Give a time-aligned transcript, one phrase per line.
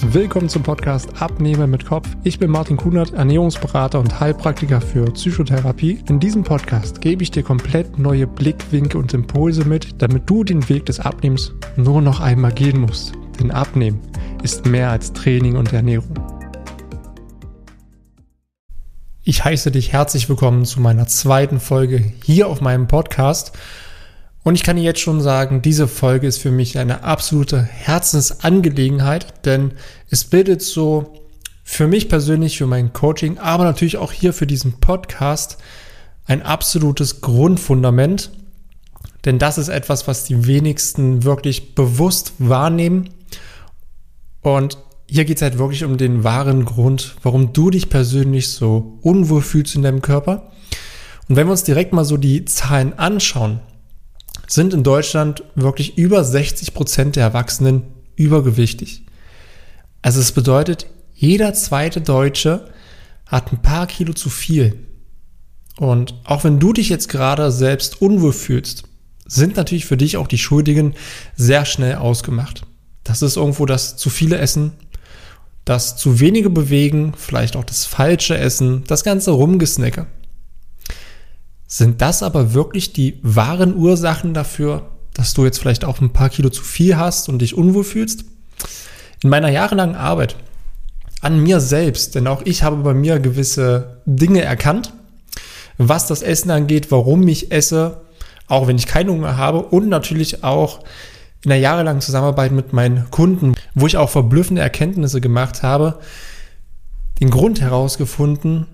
[0.00, 2.08] Willkommen zum Podcast Abnehmen mit Kopf.
[2.22, 5.98] Ich bin Martin Kunert, Ernährungsberater und Heilpraktiker für Psychotherapie.
[6.08, 10.68] In diesem Podcast gebe ich dir komplett neue Blickwinkel und Impulse mit, damit du den
[10.68, 13.12] Weg des Abnehmens nur noch einmal gehen musst.
[13.40, 14.00] Denn Abnehmen
[14.44, 16.14] ist mehr als Training und Ernährung.
[19.24, 23.52] Ich heiße dich herzlich willkommen zu meiner zweiten Folge hier auf meinem Podcast.
[24.48, 29.44] Und ich kann dir jetzt schon sagen, diese Folge ist für mich eine absolute Herzensangelegenheit,
[29.44, 29.72] denn
[30.08, 31.12] es bildet so
[31.64, 35.58] für mich persönlich, für mein Coaching, aber natürlich auch hier für diesen Podcast
[36.24, 38.30] ein absolutes Grundfundament.
[39.26, 43.10] Denn das ist etwas, was die wenigsten wirklich bewusst wahrnehmen.
[44.40, 48.98] Und hier geht es halt wirklich um den wahren Grund, warum du dich persönlich so
[49.02, 50.52] unwohl fühlst in deinem Körper.
[51.28, 53.60] Und wenn wir uns direkt mal so die Zahlen anschauen,
[54.48, 57.82] sind in Deutschland wirklich über 60 Prozent der Erwachsenen
[58.16, 59.04] übergewichtig.
[60.02, 62.68] Also es bedeutet, jeder zweite Deutsche
[63.26, 64.86] hat ein paar Kilo zu viel.
[65.76, 68.84] Und auch wenn du dich jetzt gerade selbst unwohl fühlst,
[69.26, 70.94] sind natürlich für dich auch die Schuldigen
[71.36, 72.62] sehr schnell ausgemacht.
[73.04, 74.72] Das ist irgendwo das zu viele Essen,
[75.64, 80.06] das zu wenige Bewegen, vielleicht auch das falsche Essen, das ganze Rumgesnacke.
[81.70, 86.30] Sind das aber wirklich die wahren Ursachen dafür, dass du jetzt vielleicht auch ein paar
[86.30, 88.24] Kilo zu viel hast und dich unwohl fühlst?
[89.22, 90.36] In meiner jahrelangen Arbeit
[91.20, 94.94] an mir selbst, denn auch ich habe bei mir gewisse Dinge erkannt,
[95.76, 98.00] was das Essen angeht, warum ich esse,
[98.46, 100.80] auch wenn ich keinen Hunger habe und natürlich auch
[101.44, 105.98] in der jahrelangen Zusammenarbeit mit meinen Kunden, wo ich auch verblüffende Erkenntnisse gemacht habe,
[107.20, 108.66] den Grund herausgefunden,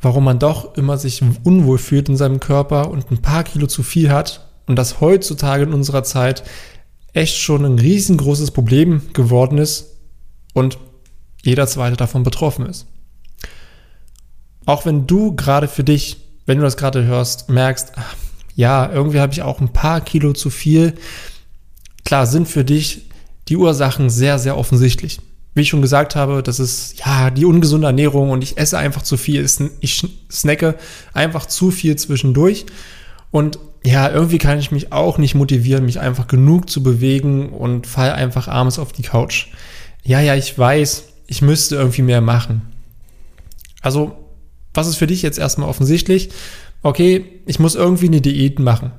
[0.00, 3.82] warum man doch immer sich unwohl fühlt in seinem Körper und ein paar Kilo zu
[3.82, 6.44] viel hat und das heutzutage in unserer Zeit
[7.12, 9.96] echt schon ein riesengroßes Problem geworden ist
[10.54, 10.78] und
[11.42, 12.86] jeder zweite davon betroffen ist.
[14.66, 18.14] Auch wenn du gerade für dich, wenn du das gerade hörst, merkst, ach,
[18.54, 20.94] ja, irgendwie habe ich auch ein paar Kilo zu viel,
[22.04, 23.08] klar sind für dich
[23.48, 25.20] die Ursachen sehr, sehr offensichtlich
[25.58, 29.02] wie ich schon gesagt habe, das ist ja die ungesunde Ernährung und ich esse einfach
[29.02, 29.44] zu viel.
[29.80, 30.76] Ich snacke
[31.12, 32.64] einfach zu viel zwischendurch.
[33.30, 37.86] Und ja, irgendwie kann ich mich auch nicht motivieren, mich einfach genug zu bewegen und
[37.86, 39.48] fall einfach abends auf die Couch.
[40.02, 42.62] Ja, ja, ich weiß, ich müsste irgendwie mehr machen.
[43.82, 44.16] Also,
[44.72, 46.30] was ist für dich jetzt erstmal offensichtlich?
[46.82, 48.92] Okay, ich muss irgendwie eine Diät machen.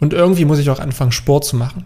[0.00, 1.84] Und irgendwie muss ich auch anfangen, Sport zu machen.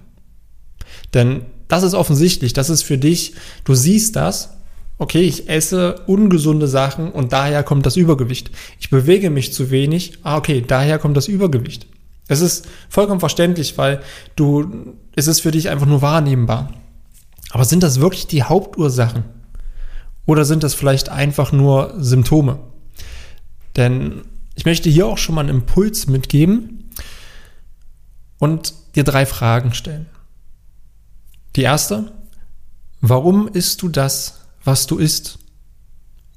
[1.14, 4.50] Denn das ist offensichtlich, das ist für dich, du siehst das,
[4.98, 8.50] okay, ich esse ungesunde Sachen und daher kommt das Übergewicht.
[8.78, 11.86] Ich bewege mich zu wenig, ah, okay, daher kommt das Übergewicht.
[12.28, 14.02] Es ist vollkommen verständlich, weil
[14.36, 16.74] du, es ist für dich einfach nur wahrnehmbar.
[17.50, 19.24] Aber sind das wirklich die Hauptursachen?
[20.26, 22.58] Oder sind das vielleicht einfach nur Symptome?
[23.76, 24.22] Denn
[24.54, 26.90] ich möchte hier auch schon mal einen Impuls mitgeben
[28.38, 30.06] und dir drei Fragen stellen.
[31.56, 32.12] Die erste,
[33.00, 35.38] warum isst du das, was du isst?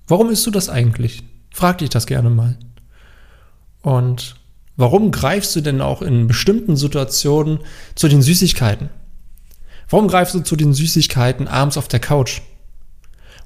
[0.07, 1.23] Warum isst du das eigentlich?
[1.51, 2.57] Frag dich das gerne mal.
[3.81, 4.35] Und
[4.75, 7.59] warum greifst du denn auch in bestimmten Situationen
[7.95, 8.89] zu den Süßigkeiten?
[9.89, 12.41] Warum greifst du zu den Süßigkeiten abends auf der Couch?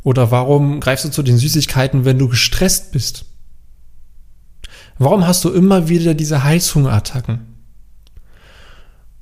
[0.03, 3.25] Oder warum greifst du zu den Süßigkeiten, wenn du gestresst bist?
[4.97, 7.56] Warum hast du immer wieder diese Heißhungerattacken?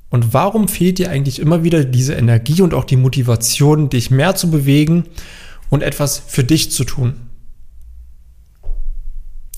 [0.08, 4.34] Und warum fehlt dir eigentlich immer wieder diese Energie und auch die Motivation, dich mehr
[4.34, 5.04] zu bewegen
[5.68, 7.14] und etwas für dich zu tun?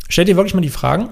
[0.09, 1.11] Stell dir wirklich mal die Fragen,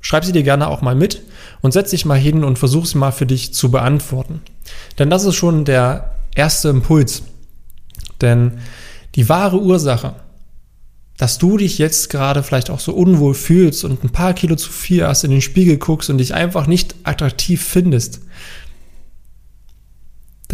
[0.00, 1.22] schreib sie dir gerne auch mal mit
[1.62, 4.42] und setz dich mal hin und versuch sie mal für dich zu beantworten.
[4.98, 7.22] Denn das ist schon der erste Impuls.
[8.20, 8.58] Denn
[9.14, 10.14] die wahre Ursache,
[11.16, 14.70] dass du dich jetzt gerade vielleicht auch so unwohl fühlst und ein paar Kilo zu
[14.70, 18.20] viel hast, in den Spiegel guckst und dich einfach nicht attraktiv findest,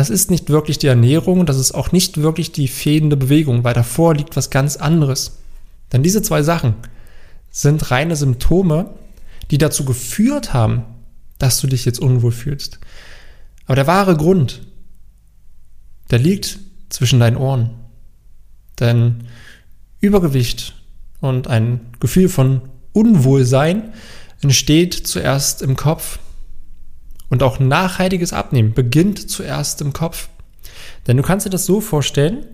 [0.00, 3.74] das ist nicht wirklich die Ernährung, das ist auch nicht wirklich die fehlende Bewegung, weil
[3.74, 5.40] davor liegt was ganz anderes.
[5.92, 6.74] Denn diese zwei Sachen
[7.50, 8.94] sind reine Symptome,
[9.50, 10.84] die dazu geführt haben,
[11.36, 12.78] dass du dich jetzt unwohl fühlst.
[13.66, 14.62] Aber der wahre Grund,
[16.10, 17.68] der liegt zwischen deinen Ohren.
[18.78, 19.24] Denn
[20.00, 20.76] Übergewicht
[21.20, 22.62] und ein Gefühl von
[22.94, 23.92] Unwohlsein
[24.40, 26.20] entsteht zuerst im Kopf
[27.30, 30.28] und auch nachhaltiges Abnehmen beginnt zuerst im Kopf.
[31.06, 32.44] Denn du kannst dir das so vorstellen,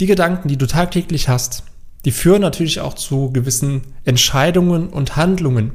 [0.00, 1.64] die Gedanken, die du tagtäglich hast,
[2.04, 5.72] die führen natürlich auch zu gewissen Entscheidungen und Handlungen.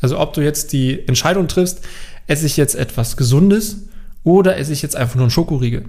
[0.00, 1.80] Also ob du jetzt die Entscheidung triffst,
[2.26, 3.88] esse ich jetzt etwas Gesundes
[4.22, 5.84] oder esse ich jetzt einfach nur einen Schokoriegel.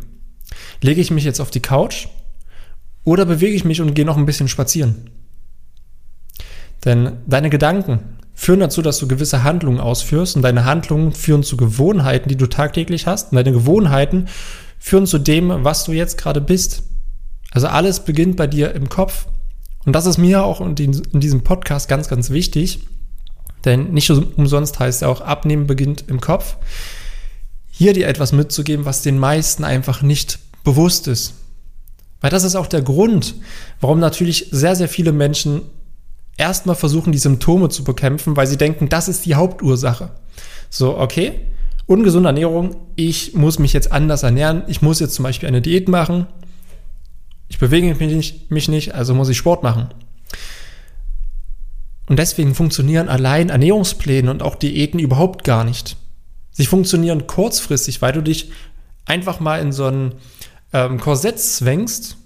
[0.81, 2.07] Lege ich mich jetzt auf die Couch
[3.03, 5.09] oder bewege ich mich und gehe noch ein bisschen spazieren?
[6.85, 11.57] Denn deine Gedanken führen dazu, dass du gewisse Handlungen ausführst und deine Handlungen führen zu
[11.57, 14.27] Gewohnheiten, die du tagtäglich hast und deine Gewohnheiten
[14.79, 16.83] führen zu dem, was du jetzt gerade bist.
[17.51, 19.27] Also alles beginnt bei dir im Kopf.
[19.85, 22.87] Und das ist mir auch in diesem Podcast ganz, ganz wichtig.
[23.65, 26.57] Denn nicht umsonst heißt ja auch, Abnehmen beginnt im Kopf.
[27.69, 31.35] Hier dir etwas mitzugeben, was den meisten einfach nicht bewusst ist.
[32.21, 33.35] Weil das ist auch der Grund,
[33.81, 35.61] warum natürlich sehr, sehr viele Menschen
[36.37, 40.11] erstmal versuchen, die Symptome zu bekämpfen, weil sie denken, das ist die Hauptursache.
[40.69, 41.41] So, okay,
[41.85, 45.87] ungesunde Ernährung, ich muss mich jetzt anders ernähren, ich muss jetzt zum Beispiel eine Diät
[45.87, 46.27] machen,
[47.49, 49.89] ich bewege mich nicht, mich nicht also muss ich Sport machen.
[52.07, 55.97] Und deswegen funktionieren allein Ernährungspläne und auch Diäten überhaupt gar nicht.
[56.51, 58.51] Sie funktionieren kurzfristig, weil du dich
[59.05, 60.15] einfach mal in so ein
[60.73, 62.17] ähm, Korsett zwängst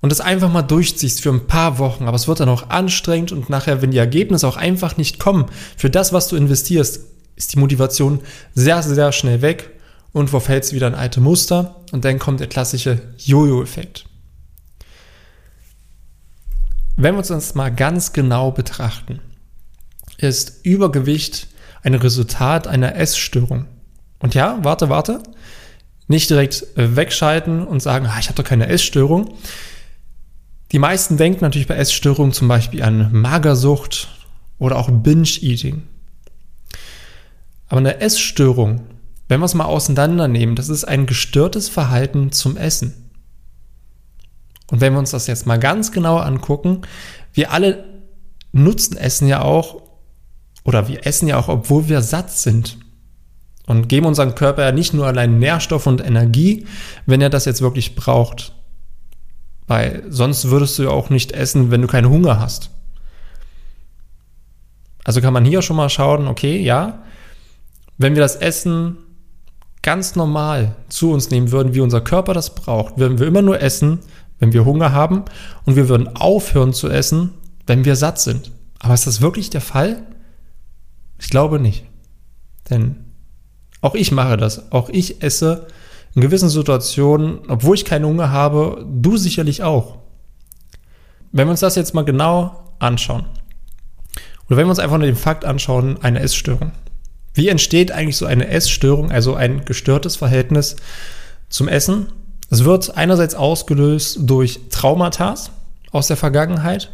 [0.00, 2.04] und das einfach mal durchziehst für ein paar Wochen.
[2.04, 5.46] Aber es wird dann auch anstrengend und nachher, wenn die Ergebnisse auch einfach nicht kommen
[5.76, 7.00] für das, was du investierst,
[7.36, 8.20] ist die Motivation
[8.54, 9.70] sehr, sehr schnell weg
[10.12, 14.06] und verfällst wieder in alte Muster und dann kommt der klassische Jojo-Effekt.
[16.96, 19.20] Wenn wir uns das mal ganz genau betrachten,
[20.18, 21.48] ist Übergewicht
[21.82, 23.66] ein Resultat einer Essstörung.
[24.18, 25.22] Und ja, warte, warte.
[26.08, 29.32] Nicht direkt wegschalten und sagen, ah, ich habe doch keine Essstörung.
[30.72, 34.08] Die meisten denken natürlich bei Essstörungen zum Beispiel an Magersucht
[34.58, 35.82] oder auch Binge-Eating.
[37.68, 38.82] Aber eine Essstörung,
[39.28, 43.10] wenn wir es mal auseinandernehmen, das ist ein gestörtes Verhalten zum Essen.
[44.70, 46.82] Und wenn wir uns das jetzt mal ganz genau angucken,
[47.32, 47.84] wir alle
[48.52, 49.82] nutzen Essen ja auch,
[50.64, 52.78] oder wir essen ja auch, obwohl wir satt sind.
[53.66, 56.66] Und geben unserem Körper ja nicht nur allein Nährstoff und Energie,
[57.06, 58.52] wenn er das jetzt wirklich braucht.
[59.70, 62.70] Weil sonst würdest du ja auch nicht essen, wenn du keinen Hunger hast.
[65.04, 67.04] Also kann man hier schon mal schauen, okay, ja,
[67.96, 68.96] wenn wir das Essen
[69.80, 73.62] ganz normal zu uns nehmen würden, wie unser Körper das braucht, würden wir immer nur
[73.62, 74.00] essen,
[74.40, 75.24] wenn wir Hunger haben
[75.66, 77.34] und wir würden aufhören zu essen,
[77.68, 78.50] wenn wir satt sind.
[78.80, 80.02] Aber ist das wirklich der Fall?
[81.20, 81.84] Ich glaube nicht.
[82.70, 83.04] Denn
[83.82, 84.72] auch ich mache das.
[84.72, 85.68] Auch ich esse
[86.14, 89.98] in gewissen Situationen, obwohl ich keinen Hunger habe, du sicherlich auch.
[91.32, 93.26] Wenn wir uns das jetzt mal genau anschauen,
[94.46, 96.72] oder wenn wir uns einfach nur den Fakt anschauen, eine Essstörung.
[97.34, 100.74] Wie entsteht eigentlich so eine Essstörung, also ein gestörtes Verhältnis
[101.48, 102.08] zum Essen?
[102.50, 105.36] Es wird einerseits ausgelöst durch Traumata
[105.92, 106.90] aus der Vergangenheit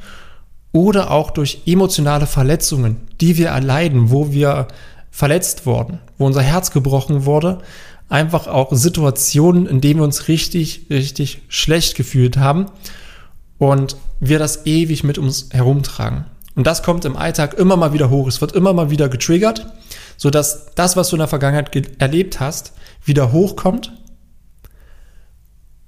[0.73, 4.69] oder auch durch emotionale Verletzungen, die wir erleiden, wo wir
[5.11, 7.63] verletzt wurden, wo unser Herz gebrochen wurde.
[8.08, 12.67] Einfach auch Situationen, in denen wir uns richtig, richtig schlecht gefühlt haben
[13.58, 16.25] und wir das ewig mit uns herumtragen.
[16.55, 18.29] Und das kommt im Alltag immer mal wieder hoch.
[18.29, 19.67] Es wird immer mal wieder getriggert,
[20.17, 22.73] sodass das, was du in der Vergangenheit erlebt hast,
[23.05, 23.93] wieder hochkommt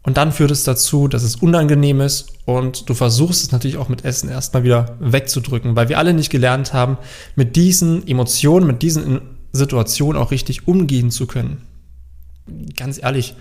[0.08, 3.90] und dann führt es dazu, dass es unangenehm ist und du versuchst es natürlich auch
[3.90, 6.96] mit Essen erstmal wieder wegzudrücken, weil wir alle nicht gelernt haben,
[7.36, 9.20] mit diesen Emotionen, mit diesen
[9.52, 11.60] Situationen auch richtig umgehen zu können.
[12.76, 13.34] Ganz ehrlich,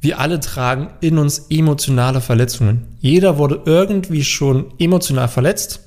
[0.00, 2.96] wir alle tragen in uns emotionale Verletzungen.
[3.00, 5.80] Jeder wurde irgendwie schon emotional verletzt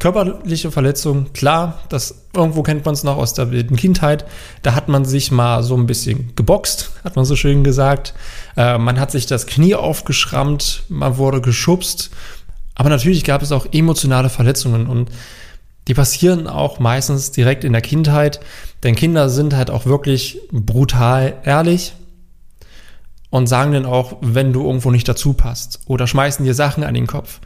[0.00, 4.24] Körperliche Verletzung, klar, das irgendwo kennt man es noch aus der wilden Kindheit.
[4.62, 8.14] Da hat man sich mal so ein bisschen geboxt, hat man so schön gesagt.
[8.56, 12.10] Äh, man hat sich das Knie aufgeschrammt, man wurde geschubst.
[12.74, 15.10] Aber natürlich gab es auch emotionale Verletzungen und
[15.90, 18.38] die passieren auch meistens direkt in der Kindheit,
[18.84, 21.94] denn Kinder sind halt auch wirklich brutal ehrlich
[23.28, 26.94] und sagen dann auch, wenn du irgendwo nicht dazu passt oder schmeißen dir Sachen an
[26.94, 27.40] den Kopf.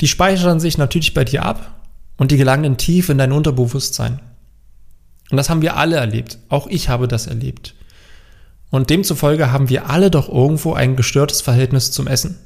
[0.00, 1.74] Die speichern sich natürlich bei dir ab
[2.18, 4.20] und die gelangen tief in dein Unterbewusstsein.
[5.32, 6.38] Und das haben wir alle erlebt.
[6.50, 7.74] Auch ich habe das erlebt.
[8.70, 12.38] Und demzufolge haben wir alle doch irgendwo ein gestörtes Verhältnis zum Essen.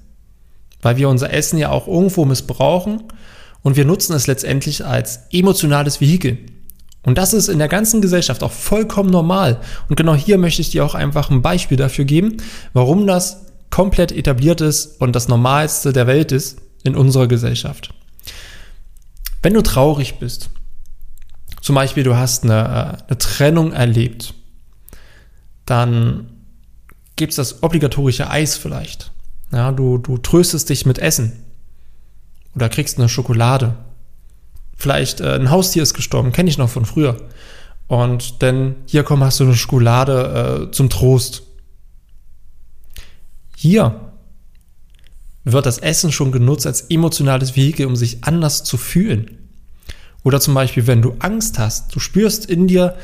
[0.81, 3.03] Weil wir unser Essen ja auch irgendwo missbrauchen
[3.67, 6.39] und wir nutzen es letztendlich als emotionales Vehikel.
[7.03, 9.61] Und das ist in der ganzen Gesellschaft auch vollkommen normal.
[9.89, 12.37] Und genau hier möchte ich dir auch einfach ein Beispiel dafür geben,
[12.75, 17.93] warum das komplett etabliert ist und das Normalste der Welt ist in unserer Gesellschaft.
[19.43, 20.51] Wenn du traurig bist,
[21.61, 24.33] zum Beispiel du hast eine, äh, eine Trennung erlebt,
[25.65, 26.31] dann
[27.17, 29.11] gibt es das obligatorische Eis vielleicht.
[29.51, 31.46] Ja, du, du tröstest dich mit Essen
[32.57, 33.77] oder kriegst eine Schokolade.
[34.77, 37.17] Vielleicht äh, ein Haustier ist gestorben, kenne ich noch von früher.
[37.87, 41.43] Und dann hier komm, hast du eine Schokolade äh, zum Trost.
[43.55, 44.01] hier
[45.45, 49.39] wird das Essen schon genutzt als emotionales Vehikel, um sich anders zu fühlen.
[50.25, 52.97] Oder zum Beispiel, wenn du Angst hast, du spürst in dir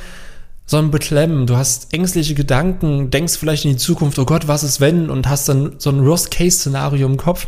[0.67, 4.65] so ein Beklemmen, du hast ängstliche Gedanken, denkst vielleicht in die Zukunft, oh Gott, was
[4.65, 5.09] ist wenn?
[5.09, 7.47] Und hast dann so ein Worst-Case-Szenario im Kopf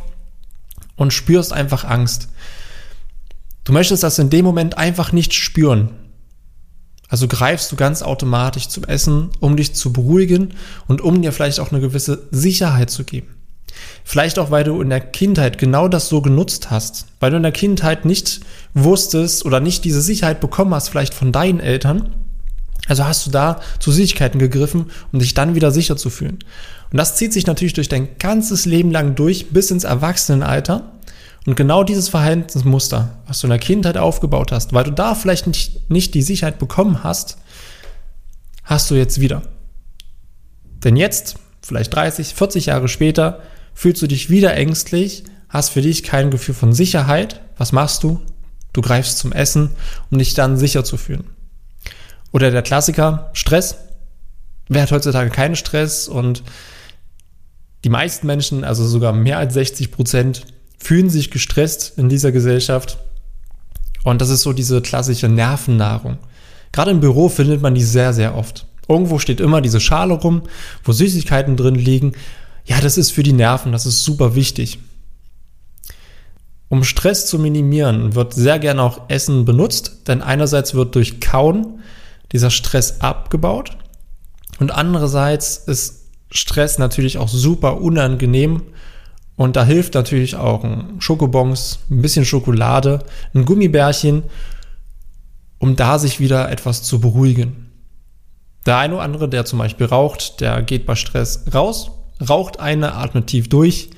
[0.96, 2.28] und spürst einfach Angst.
[3.64, 5.90] Du möchtest das in dem Moment einfach nicht spüren.
[7.08, 10.54] Also greifst du ganz automatisch zum Essen, um dich zu beruhigen
[10.86, 13.28] und um dir vielleicht auch eine gewisse Sicherheit zu geben.
[14.04, 17.42] Vielleicht auch, weil du in der Kindheit genau das so genutzt hast, weil du in
[17.42, 18.40] der Kindheit nicht
[18.72, 22.14] wusstest oder nicht diese Sicherheit bekommen hast, vielleicht von deinen Eltern.
[22.86, 26.38] Also hast du da zu Sicherheiten gegriffen, um dich dann wieder sicher zu fühlen.
[26.94, 30.92] Und das zieht sich natürlich durch dein ganzes Leben lang durch, bis ins Erwachsenenalter.
[31.44, 35.48] Und genau dieses Verhaltensmuster, was du in der Kindheit aufgebaut hast, weil du da vielleicht
[35.48, 37.38] nicht, nicht die Sicherheit bekommen hast,
[38.62, 39.42] hast du jetzt wieder.
[40.84, 43.40] Denn jetzt, vielleicht 30, 40 Jahre später,
[43.74, 47.40] fühlst du dich wieder ängstlich, hast für dich kein Gefühl von Sicherheit.
[47.56, 48.20] Was machst du?
[48.72, 49.70] Du greifst zum Essen,
[50.12, 51.24] um dich dann sicher zu fühlen.
[52.30, 53.78] Oder der Klassiker, Stress.
[54.68, 56.06] Wer hat heutzutage keinen Stress?
[56.06, 56.44] Und
[57.84, 60.46] die meisten Menschen, also sogar mehr als 60 Prozent,
[60.78, 62.98] fühlen sich gestresst in dieser Gesellschaft.
[64.04, 66.18] Und das ist so diese klassische Nervennahrung.
[66.72, 68.66] Gerade im Büro findet man die sehr, sehr oft.
[68.88, 70.42] Irgendwo steht immer diese Schale rum,
[70.82, 72.12] wo Süßigkeiten drin liegen.
[72.64, 74.78] Ja, das ist für die Nerven, das ist super wichtig.
[76.68, 81.80] Um Stress zu minimieren, wird sehr gerne auch Essen benutzt, denn einerseits wird durch Kauen
[82.32, 83.76] dieser Stress abgebaut
[84.58, 86.03] und andererseits ist
[86.34, 88.62] Stress natürlich auch super unangenehm
[89.36, 94.24] und da hilft natürlich auch ein Schokobons, ein bisschen Schokolade, ein Gummibärchen,
[95.58, 97.70] um da sich wieder etwas zu beruhigen.
[98.66, 101.90] Der eine oder andere, der zum Beispiel raucht, der geht bei Stress raus,
[102.28, 103.90] raucht eine, atmet tief durch,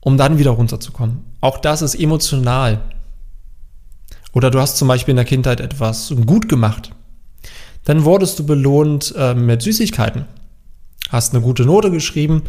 [0.00, 1.20] um dann wieder runterzukommen.
[1.40, 2.80] Auch das ist emotional.
[4.32, 6.92] Oder du hast zum Beispiel in der Kindheit etwas gut gemacht.
[7.84, 10.26] Dann wurdest du belohnt äh, mit Süßigkeiten.
[11.12, 12.44] Hast eine gute Note geschrieben.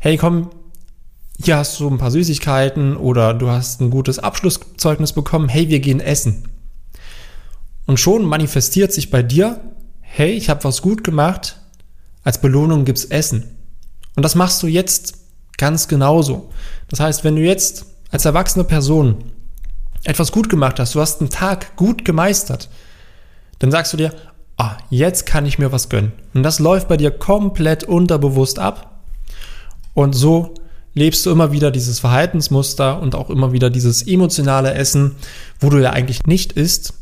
[0.00, 0.50] Hey, komm,
[1.40, 5.48] hier hast du ein paar Süßigkeiten oder du hast ein gutes Abschlusszeugnis bekommen.
[5.48, 6.48] Hey, wir gehen essen.
[7.86, 9.60] Und schon manifestiert sich bei dir,
[10.00, 11.60] hey, ich habe was gut gemacht.
[12.24, 13.56] Als Belohnung gibt's Essen.
[14.16, 15.14] Und das machst du jetzt
[15.56, 16.50] ganz genauso.
[16.88, 19.32] Das heißt, wenn du jetzt als erwachsene Person
[20.02, 22.68] etwas gut gemacht hast, du hast einen Tag gut gemeistert,
[23.60, 24.12] dann sagst du dir,
[24.58, 26.12] ah, jetzt kann ich mir was gönnen.
[26.34, 29.00] Und das läuft bei dir komplett unterbewusst ab.
[29.94, 30.54] Und so
[30.94, 35.14] lebst du immer wieder dieses Verhaltensmuster und auch immer wieder dieses emotionale Essen,
[35.60, 36.94] wo du ja eigentlich nicht isst,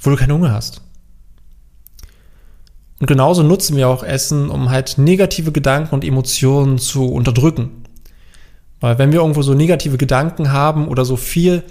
[0.00, 0.82] wo du keinen Hunger hast.
[2.98, 7.84] Und genauso nutzen wir auch Essen, um halt negative Gedanken und Emotionen zu unterdrücken.
[8.80, 11.62] Weil wenn wir irgendwo so negative Gedanken haben oder so viel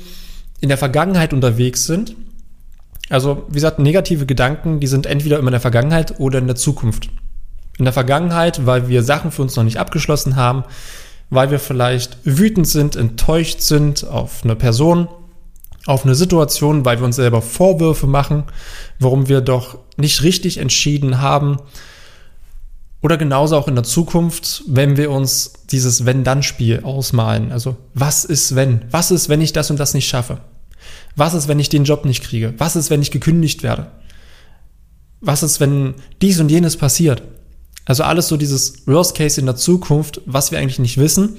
[0.62, 2.16] in der Vergangenheit unterwegs sind,
[3.10, 6.56] also wie gesagt, negative Gedanken, die sind entweder immer in der Vergangenheit oder in der
[6.56, 7.10] Zukunft.
[7.78, 10.64] In der Vergangenheit, weil wir Sachen für uns noch nicht abgeschlossen haben,
[11.30, 15.08] weil wir vielleicht wütend sind, enttäuscht sind auf eine Person,
[15.86, 18.44] auf eine Situation, weil wir uns selber Vorwürfe machen,
[19.00, 21.58] warum wir doch nicht richtig entschieden haben.
[23.02, 27.52] Oder genauso auch in der Zukunft, wenn wir uns dieses Wenn-Dann-Spiel ausmalen.
[27.52, 28.82] Also, was ist wenn?
[28.92, 30.40] Was ist, wenn ich das und das nicht schaffe?
[31.20, 32.54] Was ist, wenn ich den Job nicht kriege?
[32.58, 33.88] Was ist, wenn ich gekündigt werde?
[35.20, 37.24] Was ist, wenn dies und jenes passiert?
[37.86, 41.38] Also alles so dieses Worst Case in der Zukunft, was wir eigentlich nicht wissen,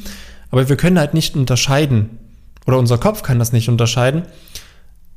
[0.50, 2.18] aber wir können halt nicht unterscheiden,
[2.66, 4.24] oder unser Kopf kann das nicht unterscheiden.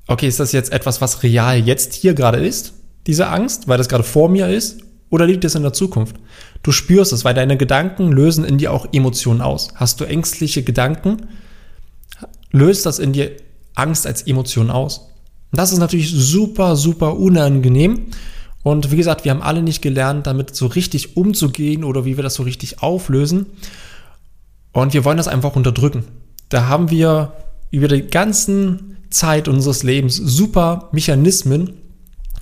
[0.08, 2.74] Okay, ist das jetzt etwas, was real jetzt hier gerade ist,
[3.05, 4.79] diese Angst, weil das gerade vor mir ist,
[5.10, 6.15] oder liegt es in der Zukunft?
[6.63, 9.70] Du spürst es, weil deine Gedanken lösen in dir auch Emotionen aus.
[9.75, 11.27] Hast du ängstliche Gedanken,
[12.51, 13.32] löst das in dir
[13.75, 15.10] Angst als Emotion aus.
[15.51, 18.08] Und das ist natürlich super, super unangenehm.
[18.63, 22.24] Und wie gesagt, wir haben alle nicht gelernt, damit so richtig umzugehen oder wie wir
[22.24, 23.48] das so richtig auflösen.
[24.72, 26.06] Und wir wollen das einfach unterdrücken.
[26.50, 27.34] Da haben wir
[27.72, 31.74] über die ganzen Zeit unseres Lebens super Mechanismen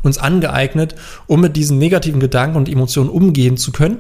[0.03, 0.95] uns angeeignet,
[1.27, 3.97] um mit diesen negativen Gedanken und Emotionen umgehen zu können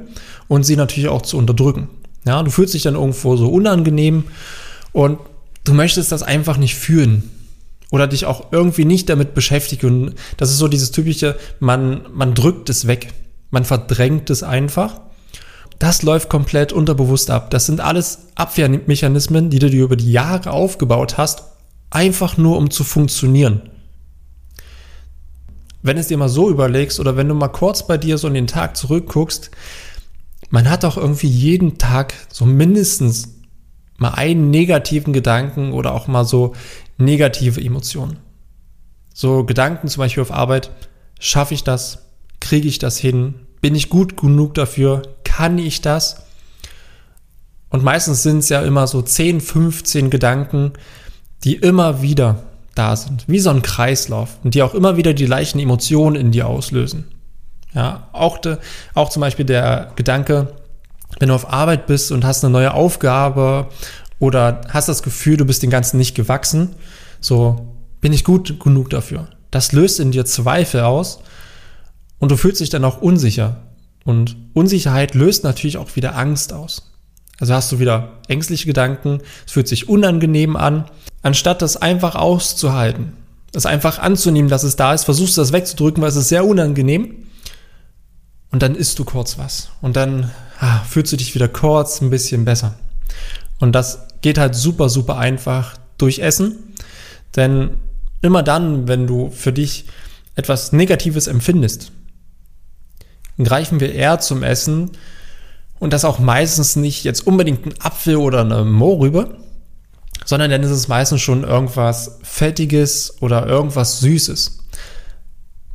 [0.47, 1.89] und sie natürlich auch zu unterdrücken.
[2.25, 4.25] Ja, du fühlst dich dann irgendwo so unangenehm
[4.93, 5.19] und
[5.63, 7.29] du möchtest das einfach nicht fühlen
[7.89, 10.15] oder dich auch irgendwie nicht damit beschäftigen.
[10.37, 13.13] Das ist so dieses typische, man, man drückt es weg,
[13.49, 15.01] man verdrängt es einfach
[15.81, 17.49] das läuft komplett unterbewusst ab.
[17.49, 21.41] Das sind alles Abwehrmechanismen, die du dir über die Jahre aufgebaut hast,
[21.89, 23.63] einfach nur um zu funktionieren.
[25.81, 28.35] Wenn es dir mal so überlegst oder wenn du mal kurz bei dir so in
[28.35, 29.49] den Tag zurückguckst,
[30.51, 33.29] man hat doch irgendwie jeden Tag so mindestens
[34.01, 36.53] mal einen negativen Gedanken oder auch mal so
[36.97, 38.17] negative Emotionen.
[39.13, 40.71] So Gedanken zum Beispiel auf Arbeit,
[41.19, 42.07] schaffe ich das?
[42.39, 43.35] Kriege ich das hin?
[43.61, 45.03] Bin ich gut genug dafür?
[45.23, 46.23] Kann ich das?
[47.69, 50.73] Und meistens sind es ja immer so 10, 15 Gedanken,
[51.43, 52.41] die immer wieder
[52.73, 56.31] da sind, wie so ein Kreislauf und die auch immer wieder die gleichen Emotionen in
[56.31, 57.05] dir auslösen.
[57.73, 58.57] Ja, auch, de,
[58.95, 60.53] auch zum Beispiel der Gedanke,
[61.21, 63.67] wenn du auf Arbeit bist und hast eine neue Aufgabe
[64.17, 66.75] oder hast das Gefühl, du bist den Ganzen nicht gewachsen,
[67.19, 69.27] so bin ich gut genug dafür.
[69.51, 71.19] Das löst in dir Zweifel aus
[72.17, 73.57] und du fühlst dich dann auch unsicher.
[74.03, 76.91] Und Unsicherheit löst natürlich auch wieder Angst aus.
[77.39, 80.85] Also hast du wieder ängstliche Gedanken, es fühlt sich unangenehm an,
[81.21, 83.13] anstatt das einfach auszuhalten,
[83.51, 86.45] das einfach anzunehmen, dass es da ist, versuchst du das wegzudrücken, weil es ist sehr
[86.45, 87.27] unangenehm.
[88.51, 89.69] Und dann isst du kurz was.
[89.81, 92.75] Und dann ah, fühlst du dich wieder kurz ein bisschen besser.
[93.59, 96.73] Und das geht halt super, super einfach durch Essen.
[97.35, 97.77] Denn
[98.21, 99.85] immer dann, wenn du für dich
[100.35, 101.91] etwas Negatives empfindest,
[103.41, 104.91] greifen wir eher zum Essen
[105.79, 109.37] und das auch meistens nicht jetzt unbedingt ein Apfel oder eine Mohrrübe,
[110.25, 114.59] sondern dann ist es meistens schon irgendwas Fettiges oder irgendwas Süßes.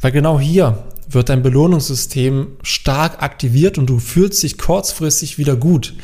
[0.00, 5.94] Weil genau hier wird dein Belohnungssystem stark aktiviert und du fühlst dich kurzfristig wieder gut.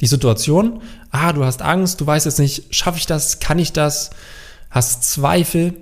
[0.00, 3.72] Die Situation, ah, du hast Angst, du weißt jetzt nicht, schaffe ich das, kann ich
[3.72, 4.10] das,
[4.70, 5.74] hast Zweifel,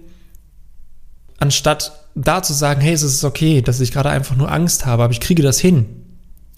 [1.38, 5.02] anstatt da zu sagen, hey, es ist okay, dass ich gerade einfach nur Angst habe,
[5.02, 5.86] aber ich kriege das hin.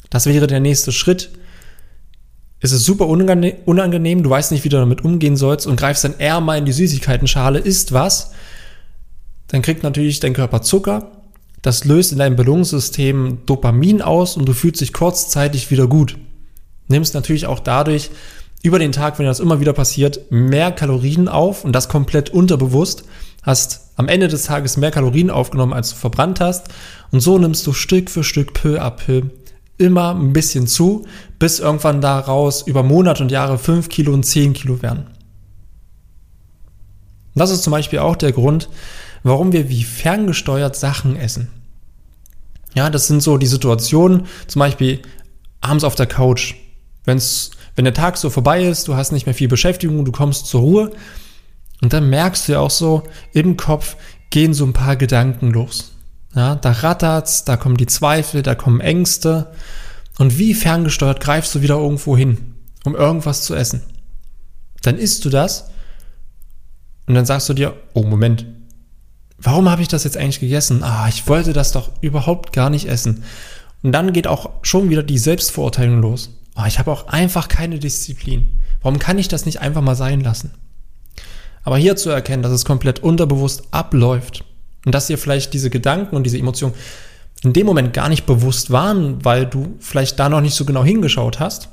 [0.08, 1.30] Das wäre der nächste Schritt.
[2.60, 6.18] Es ist super unangenehm, du weißt nicht, wie du damit umgehen sollst und greifst dann
[6.18, 8.32] eher mal in die Süßigkeitenschale, isst was.
[9.48, 11.17] Dann kriegt natürlich dein Körper Zucker.
[11.68, 16.16] Das löst in deinem Belohnungssystem Dopamin aus und du fühlst dich kurzzeitig wieder gut.
[16.86, 18.08] Nimmst natürlich auch dadurch
[18.62, 23.04] über den Tag, wenn das immer wieder passiert, mehr Kalorien auf und das komplett unterbewusst.
[23.42, 26.68] Hast am Ende des Tages mehr Kalorien aufgenommen, als du verbrannt hast.
[27.10, 29.24] Und so nimmst du Stück für Stück, peu à peu,
[29.76, 31.04] immer ein bisschen zu,
[31.38, 35.08] bis irgendwann daraus über Monate und Jahre 5 Kilo und 10 Kilo werden.
[37.34, 38.70] Das ist zum Beispiel auch der Grund,
[39.22, 41.57] warum wir wie ferngesteuert Sachen essen.
[42.78, 45.02] Ja, das sind so die Situationen, zum Beispiel
[45.60, 46.54] abends auf der Couch.
[47.04, 50.46] Wenn's, wenn der Tag so vorbei ist, du hast nicht mehr viel Beschäftigung, du kommst
[50.46, 50.92] zur Ruhe
[51.82, 53.96] und dann merkst du ja auch so, im Kopf
[54.30, 55.96] gehen so ein paar Gedanken los.
[56.36, 59.50] Ja, da rattert's, da kommen die Zweifel, da kommen Ängste.
[60.16, 63.82] Und wie ferngesteuert greifst du wieder irgendwo hin, um irgendwas zu essen?
[64.82, 65.68] Dann isst du das
[67.08, 68.46] und dann sagst du dir, oh Moment,
[69.40, 70.82] warum habe ich das jetzt eigentlich gegessen?
[70.82, 73.24] Ah, ich wollte das doch überhaupt gar nicht essen.
[73.82, 76.30] Und dann geht auch schon wieder die Selbstverurteilung los.
[76.56, 78.60] Oh, ich habe auch einfach keine Disziplin.
[78.82, 80.52] Warum kann ich das nicht einfach mal sein lassen?
[81.62, 84.44] Aber hier zu erkennen, dass es komplett unterbewusst abläuft
[84.84, 86.74] und dass dir vielleicht diese Gedanken und diese Emotionen
[87.42, 90.82] in dem Moment gar nicht bewusst waren, weil du vielleicht da noch nicht so genau
[90.82, 91.68] hingeschaut hast,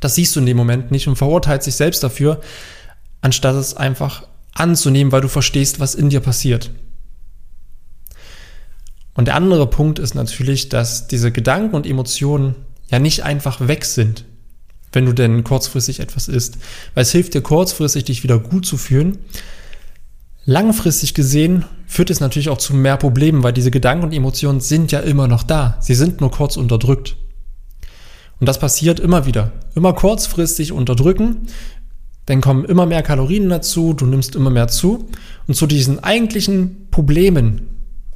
[0.00, 2.40] das siehst du in dem Moment nicht und verurteilst dich selbst dafür,
[3.20, 6.70] anstatt es einfach anzunehmen, weil du verstehst, was in dir passiert.
[9.14, 12.56] Und der andere Punkt ist natürlich, dass diese Gedanken und Emotionen
[12.90, 14.24] ja nicht einfach weg sind,
[14.92, 16.58] wenn du denn kurzfristig etwas isst.
[16.94, 19.18] Weil es hilft dir kurzfristig, dich wieder gut zu fühlen.
[20.46, 24.92] Langfristig gesehen führt es natürlich auch zu mehr Problemen, weil diese Gedanken und Emotionen sind
[24.92, 25.78] ja immer noch da.
[25.80, 27.16] Sie sind nur kurz unterdrückt.
[28.40, 29.52] Und das passiert immer wieder.
[29.74, 31.46] Immer kurzfristig unterdrücken,
[32.26, 35.08] dann kommen immer mehr Kalorien dazu, du nimmst immer mehr zu.
[35.46, 37.68] Und zu diesen eigentlichen Problemen,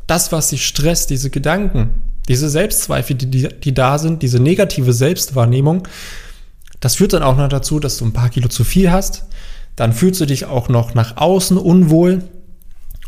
[0.07, 1.91] das, was dich stresst, diese Gedanken,
[2.29, 5.87] diese Selbstzweifel, die, die, die da sind, diese negative Selbstwahrnehmung,
[6.81, 9.27] das führt dann auch noch dazu, dass du ein paar Kilo zu viel hast.
[9.77, 12.23] Dann fühlst du dich auch noch nach außen unwohl.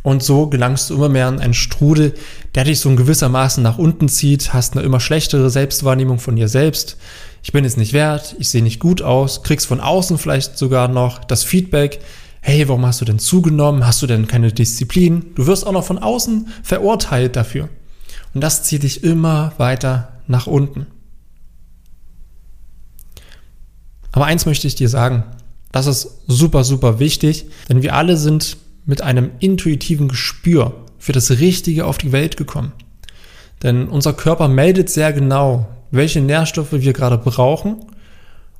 [0.02, 2.14] Und so gelangst du immer mehr an einen Strudel,
[2.54, 6.48] der dich so in gewissermaßen nach unten zieht, hast eine immer schlechtere Selbstwahrnehmung von dir
[6.48, 6.96] selbst.
[7.42, 10.88] Ich bin es nicht wert, ich sehe nicht gut aus, kriegst von außen vielleicht sogar
[10.88, 12.00] noch das Feedback,
[12.40, 13.86] hey, warum hast du denn zugenommen?
[13.86, 15.26] Hast du denn keine Disziplin?
[15.34, 17.68] Du wirst auch noch von außen verurteilt dafür.
[18.34, 20.86] Und das zieht dich immer weiter nach unten.
[24.12, 25.24] Aber eins möchte ich dir sagen,
[25.72, 31.30] das ist super, super wichtig, denn wir alle sind mit einem intuitiven Gespür für das
[31.30, 32.72] Richtige auf die Welt gekommen.
[33.62, 37.76] Denn unser Körper meldet sehr genau, welche Nährstoffe wir gerade brauchen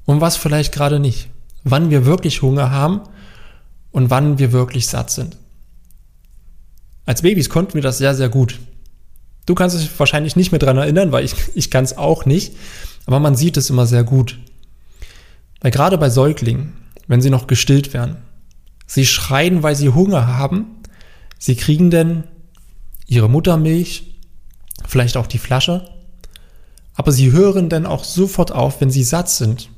[0.04, 1.28] und was vielleicht gerade nicht.
[1.64, 3.02] Wann wir wirklich Hunger haben
[3.92, 5.36] und wann wir wirklich satt sind.
[7.06, 8.58] Als Babys konnten wir das sehr, sehr gut.
[9.46, 12.54] Du kannst dich wahrscheinlich nicht mehr dran erinnern, weil ich, ich kann es auch nicht.
[13.06, 14.38] Aber man sieht es immer sehr gut.
[15.60, 16.72] Weil gerade bei Säuglingen,
[17.06, 18.16] wenn sie noch gestillt werden,
[18.90, 20.66] sie schreien, weil sie Hunger haben,
[21.38, 22.24] sie kriegen denn
[23.06, 24.18] ihre Muttermilch,
[24.84, 25.88] vielleicht auch die Flasche,
[26.94, 29.68] aber sie hören dann auch sofort auf, wenn sie satt sind.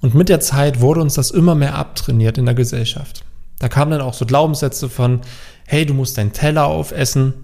[0.00, 3.24] Und mit der Zeit wurde uns das immer mehr abtrainiert in der Gesellschaft.
[3.58, 5.22] Da kamen dann auch so Glaubenssätze von,
[5.66, 7.34] hey, du musst deinen Teller aufessen,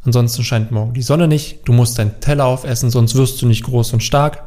[0.00, 3.64] ansonsten scheint morgen die Sonne nicht, du musst deinen Teller aufessen, sonst wirst du nicht
[3.64, 4.44] groß und stark.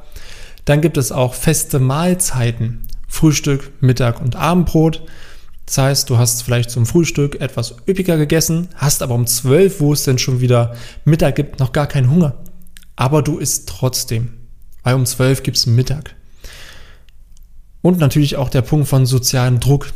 [0.66, 2.82] Dann gibt es auch feste Mahlzeiten,
[3.16, 5.02] Frühstück, Mittag und Abendbrot.
[5.66, 9.94] Das heißt, du hast vielleicht zum Frühstück etwas üppiger gegessen, hast aber um 12, wo
[9.94, 10.76] es denn schon wieder
[11.06, 12.36] Mittag gibt, noch gar keinen Hunger.
[12.98, 14.34] Aber du isst trotzdem,
[14.84, 16.16] weil um 12 gibt es Mittag.
[17.82, 19.94] Und natürlich auch der Punkt von sozialem Druck,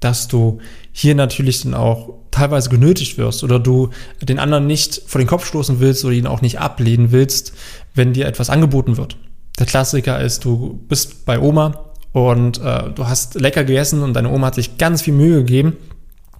[0.00, 0.58] dass du
[0.90, 3.90] hier natürlich dann auch teilweise genötigt wirst oder du
[4.22, 7.52] den anderen nicht vor den Kopf stoßen willst oder ihn auch nicht ablehnen willst,
[7.94, 9.18] wenn dir etwas angeboten wird.
[9.58, 14.30] Der Klassiker ist, du bist bei Oma und äh, du hast lecker gegessen und deine
[14.30, 15.76] Oma hat sich ganz viel Mühe gegeben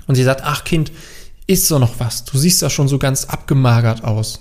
[0.06, 0.92] und sie sagt, ach Kind,
[1.46, 4.40] isst doch noch was, du siehst ja schon so ganz abgemagert aus.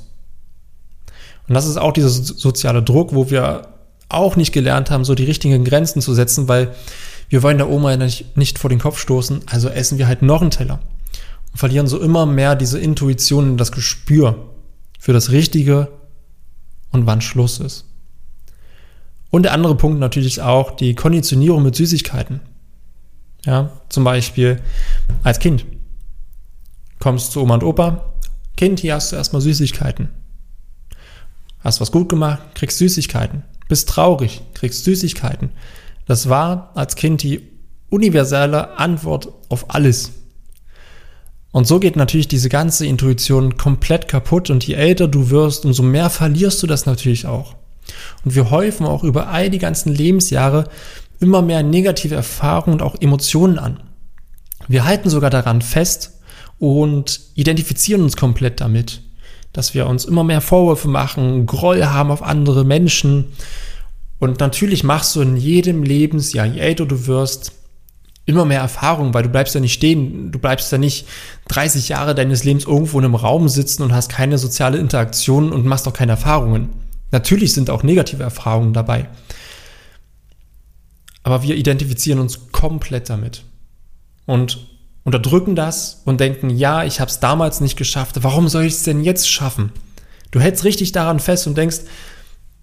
[1.47, 3.67] Und das ist auch dieser soziale Druck, wo wir
[4.09, 6.73] auch nicht gelernt haben, so die richtigen Grenzen zu setzen, weil
[7.29, 10.41] wir wollen der Oma nicht, nicht vor den Kopf stoßen, also essen wir halt noch
[10.41, 10.79] einen Teller
[11.51, 14.49] und verlieren so immer mehr diese Intuition und das Gespür
[14.99, 15.87] für das Richtige
[16.91, 17.85] und wann Schluss ist.
[19.31, 22.41] Und der andere Punkt natürlich auch die Konditionierung mit Süßigkeiten.
[23.45, 24.61] Ja, zum Beispiel
[25.23, 25.65] als Kind.
[26.99, 28.13] Kommst zu Oma und Opa,
[28.55, 30.09] Kind, hier hast du erstmal Süßigkeiten.
[31.61, 33.43] Hast was gut gemacht, kriegst Süßigkeiten.
[33.67, 35.49] Bist traurig, kriegst Süßigkeiten.
[36.05, 37.41] Das war als Kind die
[37.89, 40.11] universelle Antwort auf alles.
[41.51, 45.83] Und so geht natürlich diese ganze Intuition komplett kaputt und je älter du wirst, umso
[45.83, 47.55] mehr verlierst du das natürlich auch.
[48.23, 50.69] Und wir häufen auch über all die ganzen Lebensjahre
[51.19, 53.79] immer mehr negative Erfahrungen und auch Emotionen an.
[54.67, 56.19] Wir halten sogar daran fest
[56.59, 59.01] und identifizieren uns komplett damit,
[59.53, 63.33] dass wir uns immer mehr Vorwürfe machen, Groll haben auf andere Menschen.
[64.19, 67.53] Und natürlich machst du in jedem Lebensjahr, je älter du wirst,
[68.25, 71.07] immer mehr Erfahrung, weil du bleibst ja nicht stehen, du bleibst ja nicht
[71.47, 75.65] 30 Jahre deines Lebens irgendwo in einem Raum sitzen und hast keine soziale Interaktion und
[75.65, 76.69] machst auch keine Erfahrungen.
[77.11, 79.09] Natürlich sind auch negative Erfahrungen dabei.
[81.23, 83.43] Aber wir identifizieren uns komplett damit
[84.25, 84.67] und
[85.03, 88.83] unterdrücken das und denken, ja, ich habe es damals nicht geschafft, warum soll ich es
[88.83, 89.71] denn jetzt schaffen?
[90.31, 91.81] Du hältst richtig daran fest und denkst,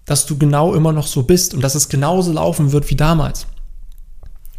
[0.05, 3.45] dass du genau immer noch so bist und dass es genauso laufen wird wie damals.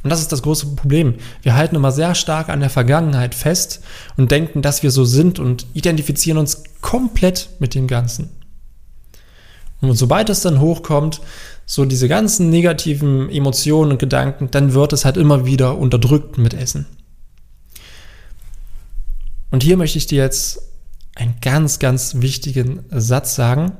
[0.02, 1.16] Und das ist das große Problem.
[1.42, 3.82] Wir halten immer sehr stark an der Vergangenheit fest
[4.16, 8.30] und denken, dass wir so sind und identifizieren uns komplett mit dem Ganzen.
[9.80, 11.20] Und sobald es dann hochkommt,
[11.64, 16.52] so diese ganzen negativen Emotionen und Gedanken, dann wird es halt immer wieder unterdrückt mit
[16.52, 16.86] Essen.
[19.50, 20.62] Und hier möchte ich dir jetzt
[21.14, 23.72] einen ganz, ganz wichtigen Satz sagen.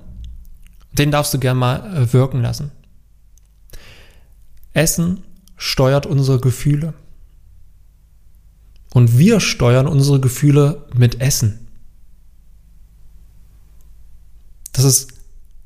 [0.92, 2.72] Den darfst du gerne mal äh, wirken lassen.
[4.72, 5.24] Essen
[5.56, 6.94] steuert unsere Gefühle.
[8.92, 11.68] Und wir steuern unsere Gefühle mit Essen.
[14.72, 15.09] Das ist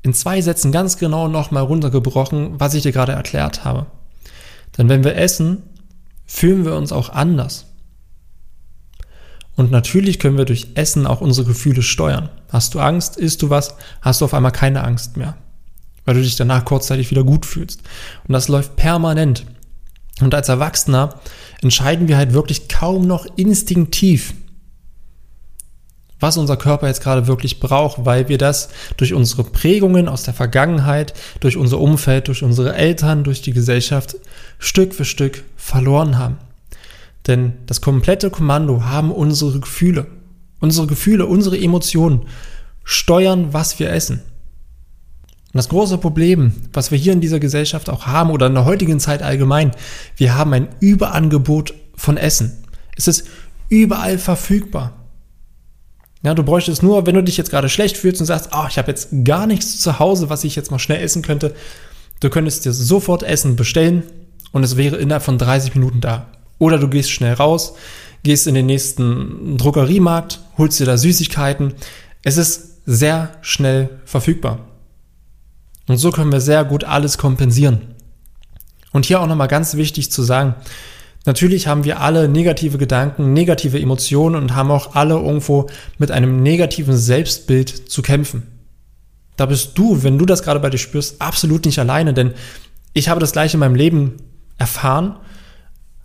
[0.05, 3.87] in zwei Sätzen ganz genau nochmal runtergebrochen, was ich dir gerade erklärt habe.
[4.77, 5.63] Denn wenn wir essen,
[6.27, 7.65] fühlen wir uns auch anders.
[9.55, 12.29] Und natürlich können wir durch Essen auch unsere Gefühle steuern.
[12.49, 15.37] Hast du Angst, isst du was, hast du auf einmal keine Angst mehr,
[16.05, 17.81] weil du dich danach kurzzeitig wieder gut fühlst.
[18.27, 19.43] Und das läuft permanent.
[20.21, 21.19] Und als Erwachsener
[21.63, 24.35] entscheiden wir halt wirklich kaum noch instinktiv,
[26.19, 30.33] was unser Körper jetzt gerade wirklich braucht, weil wir das durch unsere Prägungen aus der
[30.33, 34.15] Vergangenheit, durch unser Umfeld, durch unsere Eltern, durch die Gesellschaft
[34.57, 36.37] Stück für Stück verloren haben.
[37.27, 40.07] Denn das komplette Kommando haben unsere Gefühle.
[40.59, 42.27] Unsere Gefühle, unsere Emotionen
[42.83, 44.21] steuern, was wir essen.
[45.55, 48.65] Und das große Problem, was wir hier in dieser Gesellschaft auch haben oder in der
[48.65, 49.71] heutigen Zeit allgemein,
[50.17, 52.63] wir haben ein Überangebot von Essen.
[52.95, 53.27] Es ist
[53.69, 55.04] überall verfügbar.
[56.25, 58.79] Ja, du bräuchtest nur, wenn du dich jetzt gerade schlecht fühlst und sagst, oh, ich
[58.79, 61.53] habe jetzt gar nichts zu Hause, was ich jetzt mal schnell essen könnte,
[62.19, 64.01] du könntest dir sofort Essen bestellen
[64.51, 66.25] und es wäre innerhalb von 30 Minuten da.
[66.57, 67.75] Oder du gehst schnell raus,
[68.23, 71.75] gehst in den nächsten Druckeriemarkt, holst dir da Süßigkeiten.
[72.23, 74.61] Es ist sehr schnell verfügbar.
[75.87, 77.81] Und so können wir sehr gut alles kompensieren.
[78.93, 80.55] Und hier auch nochmal ganz wichtig zu sagen,
[81.25, 86.43] Natürlich haben wir alle negative Gedanken, negative Emotionen und haben auch alle irgendwo mit einem
[86.43, 88.43] negativen Selbstbild zu kämpfen.
[89.35, 92.33] Da bist du, wenn du das gerade bei dir spürst, absolut nicht alleine, denn
[92.93, 94.17] ich habe das gleiche in meinem Leben
[94.57, 95.17] erfahren,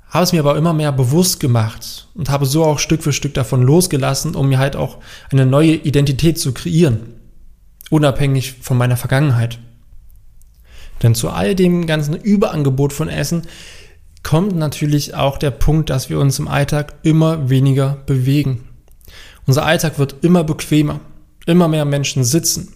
[0.09, 3.35] habe es mir aber immer mehr bewusst gemacht und habe so auch Stück für Stück
[3.35, 4.99] davon losgelassen, um mir halt auch
[5.31, 7.15] eine neue Identität zu kreieren,
[7.91, 9.59] unabhängig von meiner Vergangenheit.
[11.03, 13.43] Denn zu all dem ganzen Überangebot von Essen
[14.23, 18.69] kommt natürlich auch der Punkt, dass wir uns im Alltag immer weniger bewegen.
[19.47, 21.01] Unser Alltag wird immer bequemer.
[21.47, 22.75] Immer mehr Menschen sitzen.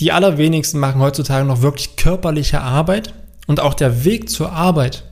[0.00, 3.14] Die allerwenigsten machen heutzutage noch wirklich körperliche Arbeit
[3.46, 5.04] und auch der Weg zur Arbeit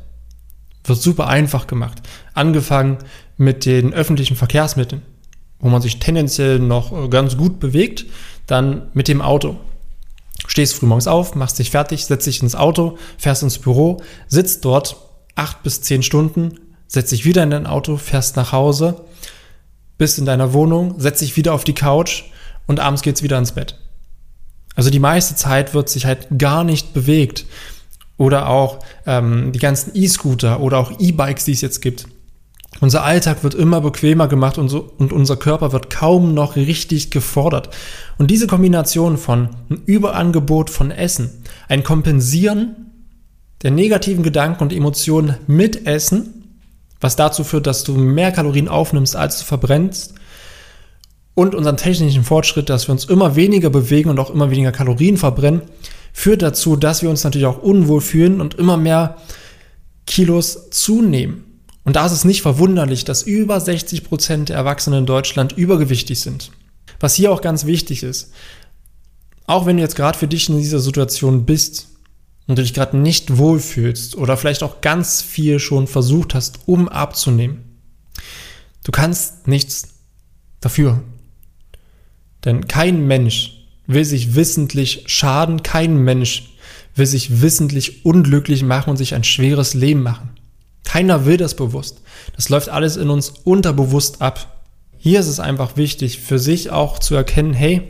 [0.84, 2.02] wird super einfach gemacht.
[2.34, 2.98] Angefangen
[3.36, 5.02] mit den öffentlichen Verkehrsmitteln,
[5.60, 8.06] wo man sich tendenziell noch ganz gut bewegt,
[8.46, 9.58] dann mit dem Auto.
[10.50, 14.96] Stehst frühmorgens auf, machst dich fertig, setzt dich ins Auto, fährst ins Büro, sitzt dort
[15.36, 16.58] acht bis zehn Stunden,
[16.88, 19.04] setzt dich wieder in dein Auto, fährst nach Hause,
[19.96, 22.24] bist in deiner Wohnung, setzt dich wieder auf die Couch
[22.66, 23.78] und abends geht's wieder ins Bett.
[24.74, 27.46] Also die meiste Zeit wird sich halt gar nicht bewegt.
[28.16, 32.08] Oder auch ähm, die ganzen E-Scooter oder auch E-Bikes, die es jetzt gibt.
[32.78, 37.10] Unser Alltag wird immer bequemer gemacht und, so, und unser Körper wird kaum noch richtig
[37.10, 37.70] gefordert.
[38.16, 42.76] Und diese Kombination von einem Überangebot von Essen, ein Kompensieren
[43.62, 46.58] der negativen Gedanken und Emotionen mit Essen,
[47.00, 50.14] was dazu führt, dass du mehr Kalorien aufnimmst, als du verbrennst,
[51.34, 55.16] und unseren technischen Fortschritt, dass wir uns immer weniger bewegen und auch immer weniger Kalorien
[55.16, 55.62] verbrennen,
[56.12, 59.16] führt dazu, dass wir uns natürlich auch unwohl fühlen und immer mehr
[60.06, 61.44] Kilos zunehmen.
[61.84, 66.20] Und da ist es nicht verwunderlich, dass über 60 Prozent der Erwachsenen in Deutschland übergewichtig
[66.20, 66.50] sind.
[66.98, 68.32] Was hier auch ganz wichtig ist,
[69.46, 71.88] auch wenn du jetzt gerade für dich in dieser Situation bist
[72.46, 76.88] und du dich gerade nicht wohlfühlst oder vielleicht auch ganz viel schon versucht hast, um
[76.88, 77.80] abzunehmen,
[78.84, 79.88] du kannst nichts
[80.60, 81.02] dafür.
[82.44, 86.54] Denn kein Mensch will sich wissentlich schaden, kein Mensch
[86.94, 90.30] will sich wissentlich unglücklich machen und sich ein schweres Leben machen.
[90.84, 92.02] Keiner will das bewusst.
[92.34, 94.60] Das läuft alles in uns unterbewusst ab.
[94.98, 97.88] Hier ist es einfach wichtig, für sich auch zu erkennen, hey,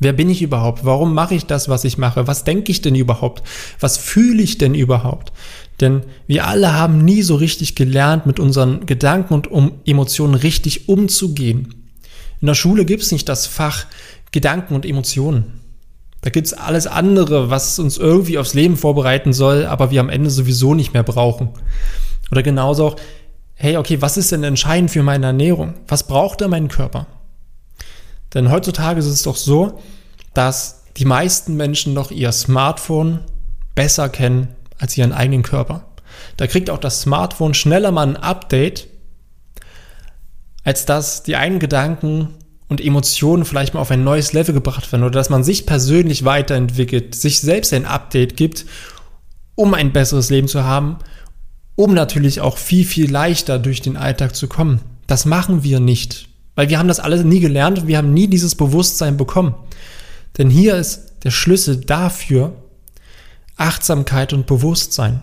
[0.00, 0.84] wer bin ich überhaupt?
[0.84, 2.26] Warum mache ich das, was ich mache?
[2.26, 3.42] Was denke ich denn überhaupt?
[3.78, 5.32] Was fühle ich denn überhaupt?
[5.80, 10.88] Denn wir alle haben nie so richtig gelernt, mit unseren Gedanken und um Emotionen richtig
[10.88, 11.92] umzugehen.
[12.40, 13.86] In der Schule gibt es nicht das Fach
[14.32, 15.59] Gedanken und Emotionen.
[16.22, 20.30] Da gibt's alles andere, was uns irgendwie aufs Leben vorbereiten soll, aber wir am Ende
[20.30, 21.50] sowieso nicht mehr brauchen.
[22.30, 22.96] Oder genauso auch,
[23.54, 25.74] hey, okay, was ist denn entscheidend für meine Ernährung?
[25.88, 27.06] Was braucht denn mein Körper?
[28.34, 29.80] Denn heutzutage ist es doch so,
[30.34, 33.20] dass die meisten Menschen noch ihr Smartphone
[33.74, 35.86] besser kennen als ihren eigenen Körper.
[36.36, 38.88] Da kriegt auch das Smartphone schneller mal ein Update,
[40.64, 42.34] als dass die einen Gedanken
[42.70, 46.24] und Emotionen vielleicht mal auf ein neues Level gebracht werden oder dass man sich persönlich
[46.24, 48.64] weiterentwickelt, sich selbst ein Update gibt,
[49.56, 50.98] um ein besseres Leben zu haben,
[51.74, 54.80] um natürlich auch viel, viel leichter durch den Alltag zu kommen.
[55.08, 58.54] Das machen wir nicht, weil wir haben das alles nie gelernt wir haben nie dieses
[58.54, 59.56] Bewusstsein bekommen.
[60.38, 62.52] Denn hier ist der Schlüssel dafür
[63.56, 65.22] Achtsamkeit und Bewusstsein.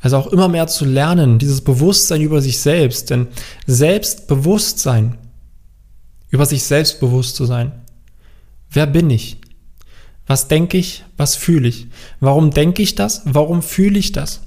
[0.00, 3.10] Also auch immer mehr zu lernen, dieses Bewusstsein über sich selbst.
[3.10, 3.28] Denn
[3.66, 5.16] Selbstbewusstsein
[6.34, 7.70] über sich selbstbewusst zu sein.
[8.68, 9.36] Wer bin ich?
[10.26, 11.04] Was denke ich?
[11.16, 11.86] Was fühle ich?
[12.18, 13.22] Warum denke ich das?
[13.24, 14.40] Warum fühle ich das?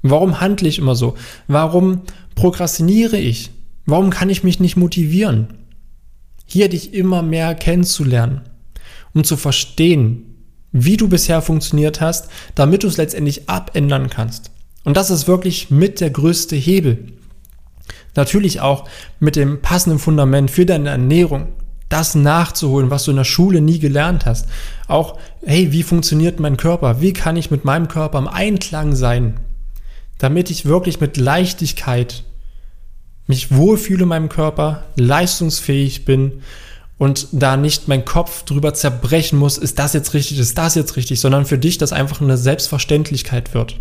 [0.00, 1.16] Warum handle ich immer so?
[1.46, 2.00] Warum
[2.34, 3.50] prokrastiniere ich?
[3.84, 5.48] Warum kann ich mich nicht motivieren?
[6.46, 8.40] Hier dich immer mehr kennenzulernen,
[9.12, 10.24] um zu verstehen,
[10.72, 14.50] wie du bisher funktioniert hast, damit du es letztendlich abändern kannst.
[14.82, 17.13] Und das ist wirklich mit der größte Hebel.
[18.14, 18.88] Natürlich auch
[19.20, 21.48] mit dem passenden Fundament für deine Ernährung,
[21.88, 24.48] das nachzuholen, was du in der Schule nie gelernt hast.
[24.88, 27.00] Auch, hey, wie funktioniert mein Körper?
[27.00, 29.40] Wie kann ich mit meinem Körper im Einklang sein?
[30.18, 32.24] Damit ich wirklich mit Leichtigkeit
[33.26, 36.42] mich wohlfühle in meinem Körper, leistungsfähig bin
[36.98, 40.96] und da nicht mein Kopf drüber zerbrechen muss, ist das jetzt richtig, ist das jetzt
[40.96, 43.76] richtig, sondern für dich das einfach eine Selbstverständlichkeit wird.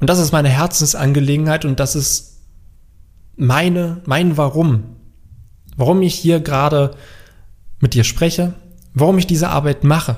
[0.00, 2.31] Und das ist meine Herzensangelegenheit und das ist
[3.36, 4.84] meine, mein Warum.
[5.76, 6.94] Warum ich hier gerade
[7.80, 8.54] mit dir spreche,
[8.94, 10.16] warum ich diese Arbeit mache.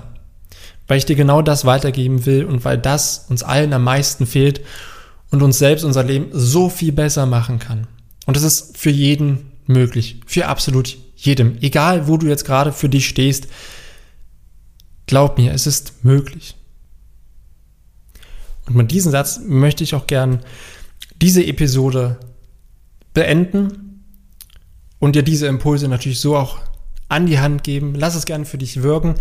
[0.86, 4.60] Weil ich dir genau das weitergeben will und weil das uns allen am meisten fehlt
[5.30, 7.86] und uns selbst unser Leben so viel besser machen kann.
[8.26, 12.88] Und das ist für jeden möglich, für absolut jedem, egal wo du jetzt gerade für
[12.88, 13.48] dich stehst.
[15.06, 16.54] Glaub mir, es ist möglich.
[18.66, 20.40] Und mit diesem Satz möchte ich auch gern
[21.20, 22.18] diese Episode
[23.14, 24.04] beenden
[24.98, 26.58] und dir diese Impulse natürlich so auch
[27.08, 27.94] an die Hand geben.
[27.94, 29.14] Lass es gerne für dich wirken.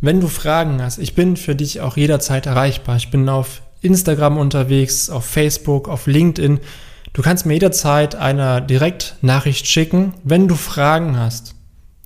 [0.00, 2.96] Wenn du Fragen hast, ich bin für dich auch jederzeit erreichbar.
[2.96, 6.60] Ich bin auf Instagram unterwegs, auf Facebook, auf LinkedIn.
[7.12, 11.54] Du kannst mir jederzeit eine Direktnachricht schicken, wenn du Fragen hast.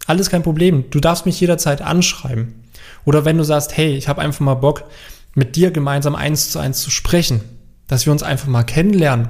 [0.06, 0.84] Alles kein Problem.
[0.90, 2.54] Du darfst mich jederzeit anschreiben.
[3.04, 4.84] Oder wenn du sagst, hey, ich habe einfach mal Bock,
[5.34, 7.40] mit dir gemeinsam eins zu eins zu sprechen,
[7.86, 9.28] dass wir uns einfach mal kennenlernen,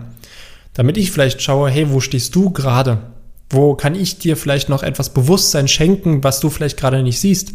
[0.74, 3.12] damit ich vielleicht schaue, hey, wo stehst du gerade?
[3.50, 7.52] Wo kann ich dir vielleicht noch etwas Bewusstsein schenken, was du vielleicht gerade nicht siehst?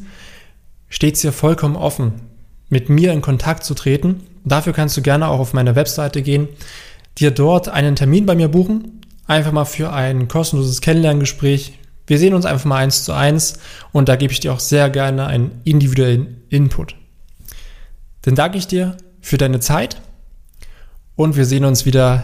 [0.90, 2.14] Steht's dir vollkommen offen,
[2.70, 4.22] mit mir in Kontakt zu treten.
[4.46, 6.48] Dafür kannst du gerne auch auf meine Webseite gehen,
[7.18, 11.74] dir dort einen Termin bei mir buchen, einfach mal für ein kostenloses Kennenlerngespräch.
[12.06, 13.60] Wir sehen uns einfach mal eins zu eins
[13.92, 16.96] und da gebe ich dir auch sehr gerne einen individuellen Input.
[18.22, 20.02] Dann danke ich dir für deine Zeit
[21.16, 22.24] und wir sehen uns wieder